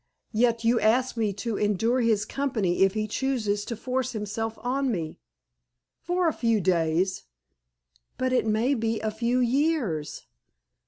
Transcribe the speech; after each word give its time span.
"Yet 0.33 0.63
you 0.63 0.79
ask 0.79 1.15
me 1.15 1.31
to 1.45 1.57
endure 1.57 2.01
his 2.01 2.25
company 2.25 2.81
if 2.81 2.95
he 2.95 3.07
chooses 3.07 3.63
to 3.65 3.75
force 3.75 4.13
himself 4.13 4.57
on 4.63 4.89
me?" 4.91 5.19
"For 5.99 6.27
a 6.27 6.33
few 6.33 6.59
days." 6.59 7.25
"But 8.17 8.33
it 8.33 8.47
may 8.47 8.73
be 8.73 8.99
a 9.01 9.11
few 9.11 9.41
years?" 9.41 10.25